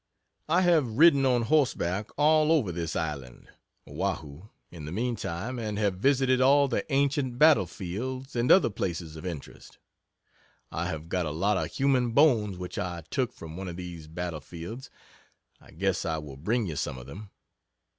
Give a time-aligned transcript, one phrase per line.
[0.49, 3.49] I have ridden on horseback all over this island
[3.87, 9.15] (Oahu) in the meantime, and have visited all the ancient battle fields and other places
[9.15, 9.77] of interest.
[10.71, 14.07] I have got a lot of human bones which I took from one of these
[14.07, 14.89] battle fields
[15.59, 17.29] I guess I will bring you some of them.